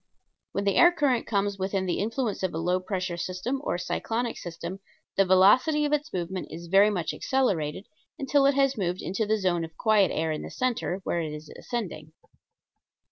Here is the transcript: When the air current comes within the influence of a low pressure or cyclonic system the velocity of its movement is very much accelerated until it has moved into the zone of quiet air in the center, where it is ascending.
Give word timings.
When 0.53 0.63
the 0.63 0.77
air 0.77 0.91
current 0.91 1.27
comes 1.27 1.59
within 1.59 1.85
the 1.85 1.99
influence 1.99 2.41
of 2.41 2.55
a 2.55 2.57
low 2.57 2.79
pressure 2.79 3.17
or 3.63 3.77
cyclonic 3.77 4.35
system 4.35 4.79
the 5.15 5.25
velocity 5.25 5.85
of 5.85 5.93
its 5.93 6.11
movement 6.11 6.47
is 6.49 6.65
very 6.65 6.89
much 6.89 7.13
accelerated 7.13 7.85
until 8.17 8.47
it 8.47 8.55
has 8.55 8.75
moved 8.75 9.03
into 9.03 9.27
the 9.27 9.37
zone 9.37 9.63
of 9.63 9.77
quiet 9.77 10.09
air 10.11 10.31
in 10.31 10.41
the 10.41 10.49
center, 10.49 11.01
where 11.03 11.21
it 11.21 11.31
is 11.31 11.51
ascending. 11.55 12.13